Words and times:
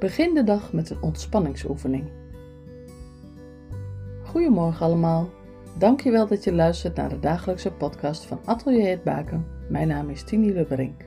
Begin 0.00 0.34
de 0.34 0.44
dag 0.44 0.72
met 0.72 0.90
een 0.90 1.02
ontspanningsoefening. 1.02 2.10
Goedemorgen 4.24 4.86
allemaal. 4.86 5.30
Dankjewel 5.78 6.26
dat 6.26 6.44
je 6.44 6.52
luistert 6.52 6.96
naar 6.96 7.08
de 7.08 7.18
dagelijkse 7.18 7.72
podcast 7.72 8.24
van 8.24 8.40
Atelier 8.44 8.88
het 8.88 9.04
Baken. 9.04 9.46
Mijn 9.68 9.88
naam 9.88 10.10
is 10.10 10.22
Tini 10.22 10.52
Lubberink. 10.52 11.04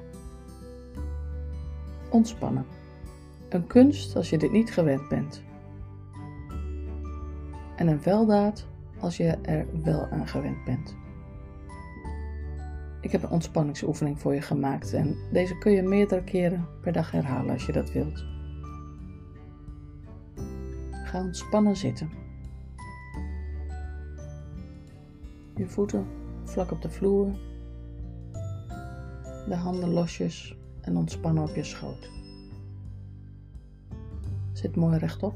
Ontspannen. 2.09 2.65
Een 3.49 3.67
kunst 3.67 4.15
als 4.15 4.29
je 4.29 4.37
dit 4.37 4.51
niet 4.51 4.71
gewend 4.71 5.09
bent. 5.09 5.43
En 7.75 7.87
een 7.87 8.03
weldaad 8.03 8.67
als 8.99 9.17
je 9.17 9.37
er 9.41 9.65
wel 9.83 10.07
aan 10.11 10.27
gewend 10.27 10.63
bent. 10.65 10.95
Ik 13.01 13.11
heb 13.11 13.23
een 13.23 13.29
ontspanningsoefening 13.29 14.19
voor 14.19 14.33
je 14.33 14.41
gemaakt 14.41 14.93
en 14.93 15.15
deze 15.31 15.57
kun 15.57 15.71
je 15.71 15.81
meerdere 15.81 16.23
keren 16.23 16.67
per 16.81 16.91
dag 16.91 17.11
herhalen 17.11 17.53
als 17.53 17.65
je 17.65 17.71
dat 17.71 17.91
wilt. 17.91 18.32
Ga 21.13 21.19
ontspannen 21.19 21.77
zitten. 21.77 22.09
Je 25.55 25.67
voeten 25.67 26.07
vlak 26.43 26.71
op 26.71 26.81
de 26.81 26.89
vloer, 26.89 27.31
de 29.47 29.55
handen 29.55 29.89
losjes 29.89 30.57
en 30.81 30.97
ontspannen 30.97 31.43
op 31.43 31.55
je 31.55 31.63
schoot. 31.63 32.11
Zit 34.53 34.75
mooi 34.75 34.97
rechtop. 34.97 35.35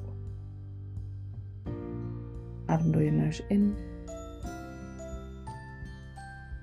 Adem 2.66 2.91
door 2.91 3.02
je 3.02 3.12
neus 3.12 3.46
in 3.48 3.76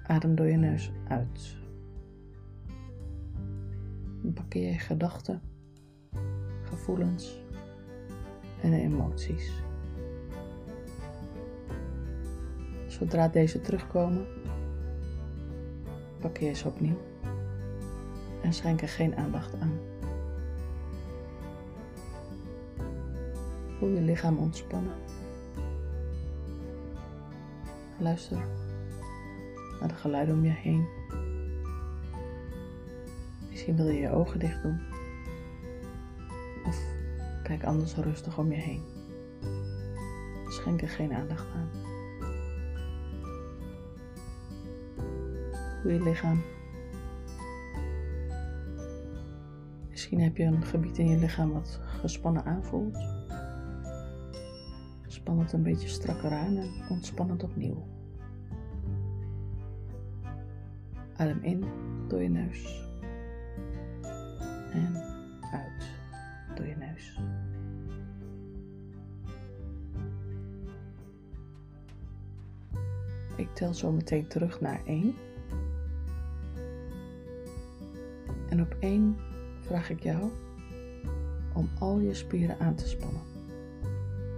Adem 0.07 0.35
door 0.35 0.47
je 0.47 0.57
neus 0.57 0.93
uit. 1.09 1.57
Parkeer 4.35 4.73
je 4.73 4.79
gedachten, 4.79 5.41
gevoelens 6.63 7.44
en 8.65 8.73
emoties. 8.73 9.53
Zodra 12.87 13.29
deze 13.29 13.61
terugkomen, 13.61 14.27
parkeer 16.21 16.55
ze 16.55 16.69
opnieuw 16.69 16.99
en 18.43 18.53
schenk 18.53 18.83
er 18.83 18.89
geen 18.89 19.17
aandacht 19.17 19.55
aan. 19.61 19.79
Voel 23.79 23.89
je 23.89 24.01
lichaam 24.01 24.39
ontspannen. 24.39 24.95
Luister 27.99 28.39
naar 29.81 29.89
de 29.89 29.95
geluiden 29.95 30.35
om 30.35 30.45
je 30.45 30.51
heen. 30.51 30.87
Misschien 33.51 33.77
wil 33.77 33.89
je 33.89 34.01
je 34.01 34.11
ogen 34.11 34.39
dicht 34.39 34.63
doen. 34.63 34.81
Of 36.67 36.94
kijk 37.45 37.65
anders 37.65 37.95
rustig 37.95 38.39
om 38.39 38.53
je 38.53 38.61
heen. 38.61 38.83
Schenk 40.49 40.83
er 40.83 40.89
geen 40.89 41.13
aandacht 41.13 41.47
aan. 41.55 41.69
Voel 45.83 45.93
je 45.93 46.03
lichaam. 46.03 46.43
Misschien 49.91 50.21
heb 50.21 50.37
je 50.37 50.45
een 50.45 50.65
gebied 50.65 50.99
in 50.99 51.09
je 51.09 51.17
lichaam 51.17 51.53
wat 51.53 51.81
gespannen 52.01 52.45
aanvoelt. 52.45 52.99
Span 55.07 55.39
het 55.39 55.53
een 55.53 55.63
beetje 55.63 55.89
strakker 55.89 56.33
aan 56.33 56.57
en 56.57 56.71
ontspan 56.89 57.31
het 57.31 57.43
opnieuw. 57.43 57.87
Adem 61.17 61.39
in 61.43 61.65
door 62.09 62.23
je 62.23 62.29
neus. 62.29 62.89
En 64.73 64.95
uit 65.53 66.04
Ik 73.45 73.55
tel 73.55 73.75
zo 73.75 73.93
meteen 73.93 74.27
terug 74.27 74.61
naar 74.61 74.81
1. 74.85 75.15
En 78.49 78.61
op 78.61 78.77
1 78.81 79.17
vraag 79.61 79.91
ik 79.91 80.03
jou 80.03 80.31
om 81.55 81.71
al 81.79 81.99
je 81.99 82.15
spieren 82.15 82.59
aan 82.59 82.75
te 82.75 82.89
spannen. 82.89 83.23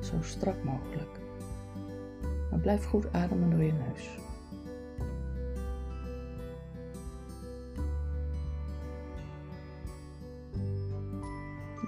Zo 0.01 0.15
strak 0.21 0.65
mogelijk. 0.65 1.21
Maar 2.51 2.61
blijf 2.61 2.85
goed 2.85 3.13
ademen 3.13 3.51
door 3.51 3.63
je 3.63 3.73
neus. 3.73 4.19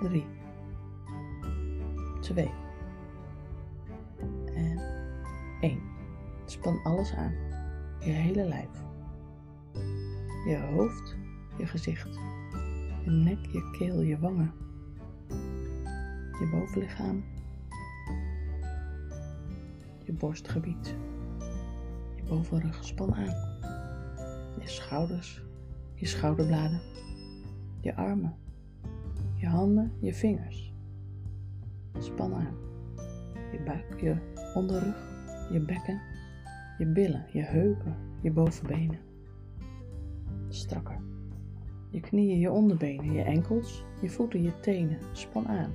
3, 0.00 0.26
2 2.20 2.50
en 4.54 4.80
1. 5.60 5.97
Span 6.50 6.82
alles 6.82 7.14
aan. 7.14 7.34
Je 8.00 8.10
hele 8.10 8.44
lijf. 8.44 8.84
Je 10.46 10.68
hoofd, 10.74 11.16
je 11.58 11.66
gezicht, 11.66 12.14
je 13.04 13.10
nek, 13.10 13.46
je 13.46 13.70
keel, 13.78 14.00
je 14.00 14.18
wangen, 14.18 14.52
je 16.40 16.48
bovenlichaam, 16.50 17.24
je 20.04 20.12
borstgebied, 20.12 20.94
je 22.16 22.22
bovenrug. 22.28 22.84
Span 22.84 23.14
aan. 23.14 23.34
Je 24.60 24.68
schouders, 24.68 25.42
je 25.94 26.06
schouderbladen, 26.06 26.80
je 27.80 27.96
armen 27.96 28.36
je 29.38 29.46
handen, 29.46 29.92
je 30.00 30.14
vingers. 30.14 30.72
Span 31.98 32.34
aan. 32.34 32.54
Je 33.52 33.60
buik, 33.64 34.00
je 34.00 34.16
onderrug, 34.54 34.96
je 35.52 35.60
bekken, 35.60 36.00
je 36.78 36.86
billen, 36.86 37.26
je 37.32 37.42
heupen, 37.42 37.96
je 38.20 38.30
bovenbenen. 38.30 38.98
Strakker. 40.48 41.00
Je 41.90 42.00
knieën, 42.00 42.38
je 42.38 42.50
onderbenen, 42.50 43.12
je 43.12 43.22
enkels, 43.22 43.84
je 44.00 44.10
voeten, 44.10 44.42
je 44.42 44.60
tenen. 44.60 44.98
Span 45.12 45.48
aan. 45.48 45.72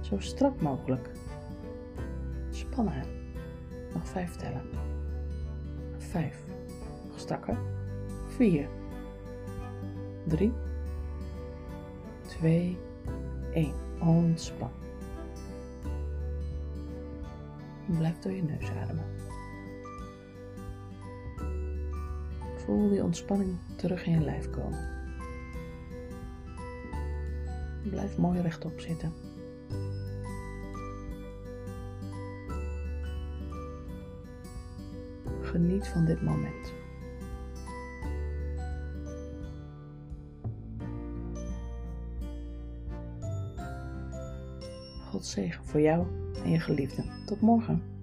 Zo 0.00 0.18
strak 0.18 0.60
mogelijk. 0.60 1.10
Span 2.50 2.88
aan. 2.88 3.08
Nog 3.94 4.08
vijf 4.08 4.36
tellen. 4.36 4.62
Vijf. 5.98 6.46
Nog 7.08 7.18
strakker. 7.18 7.58
Vier. 8.28 8.68
Drie. 10.26 10.52
2, 12.26 12.78
1. 13.52 13.72
Ontspan. 14.00 14.70
Blijf 17.86 18.18
door 18.18 18.32
je 18.32 18.42
neus 18.42 18.70
ademen. 18.70 19.04
Voel 22.64 22.88
die 22.88 23.02
ontspanning 23.02 23.56
terug 23.76 24.06
in 24.06 24.12
je 24.12 24.20
lijf 24.20 24.50
komen. 24.50 24.78
Blijf 27.82 28.18
mooi 28.18 28.40
rechtop 28.40 28.80
zitten. 28.80 29.12
Geniet 35.40 35.88
van 35.88 36.04
dit 36.04 36.22
moment. 36.22 36.72
God 45.10 45.26
zegen 45.26 45.64
voor 45.64 45.80
jou 45.80 46.06
en 46.44 46.50
je 46.50 46.60
geliefden. 46.60 47.04
Tot 47.26 47.40
morgen. 47.40 47.93